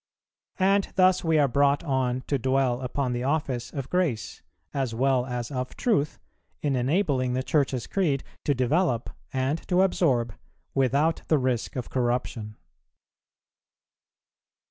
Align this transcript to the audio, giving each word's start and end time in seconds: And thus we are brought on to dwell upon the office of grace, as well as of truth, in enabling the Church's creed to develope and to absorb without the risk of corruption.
And 0.57 0.91
thus 0.95 1.23
we 1.23 1.37
are 1.37 1.47
brought 1.47 1.83
on 1.83 2.23
to 2.25 2.39
dwell 2.39 2.81
upon 2.81 3.13
the 3.13 3.21
office 3.23 3.71
of 3.71 3.87
grace, 3.91 4.41
as 4.73 4.95
well 4.95 5.27
as 5.27 5.51
of 5.51 5.77
truth, 5.77 6.17
in 6.63 6.75
enabling 6.75 7.33
the 7.33 7.43
Church's 7.43 7.85
creed 7.85 8.23
to 8.45 8.55
develope 8.55 9.11
and 9.31 9.59
to 9.67 9.83
absorb 9.83 10.33
without 10.73 11.21
the 11.27 11.37
risk 11.37 11.75
of 11.75 11.91
corruption. 11.91 12.55